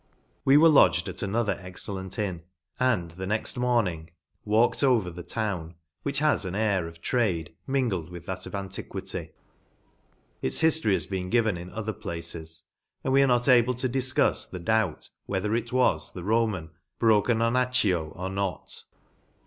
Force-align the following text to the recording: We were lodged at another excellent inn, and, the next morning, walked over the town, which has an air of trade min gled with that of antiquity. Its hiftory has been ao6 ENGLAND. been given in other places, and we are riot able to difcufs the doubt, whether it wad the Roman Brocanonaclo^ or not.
We 0.43 0.57
were 0.57 0.67
lodged 0.67 1.07
at 1.09 1.21
another 1.21 1.59
excellent 1.61 2.17
inn, 2.17 2.41
and, 2.79 3.11
the 3.11 3.27
next 3.27 3.55
morning, 3.55 4.09
walked 4.43 4.81
over 4.83 5.11
the 5.11 5.21
town, 5.21 5.75
which 6.01 6.17
has 6.17 6.43
an 6.43 6.55
air 6.55 6.87
of 6.87 7.01
trade 7.01 7.53
min 7.67 7.87
gled 7.87 8.09
with 8.09 8.25
that 8.25 8.47
of 8.47 8.55
antiquity. 8.55 9.29
Its 10.41 10.63
hiftory 10.63 10.93
has 10.93 11.05
been 11.05 11.25
ao6 11.25 11.25
ENGLAND. 11.25 11.29
been 11.29 11.29
given 11.29 11.57
in 11.57 11.69
other 11.69 11.93
places, 11.93 12.63
and 13.03 13.13
we 13.13 13.21
are 13.21 13.27
riot 13.27 13.47
able 13.47 13.75
to 13.75 13.87
difcufs 13.87 14.49
the 14.49 14.57
doubt, 14.57 15.09
whether 15.27 15.53
it 15.53 15.71
wad 15.71 16.01
the 16.15 16.23
Roman 16.23 16.71
Brocanonaclo^ 16.99 18.17
or 18.17 18.29
not. 18.31 18.81